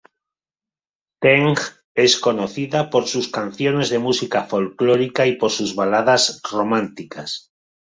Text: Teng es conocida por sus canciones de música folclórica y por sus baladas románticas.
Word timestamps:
Teng 1.25 1.59
es 2.05 2.17
conocida 2.19 2.89
por 2.89 3.05
sus 3.07 3.27
canciones 3.29 3.91
de 3.91 3.99
música 3.99 4.45
folclórica 4.45 5.27
y 5.27 5.35
por 5.35 5.51
sus 5.51 5.75
baladas 5.75 6.41
románticas. 6.51 7.53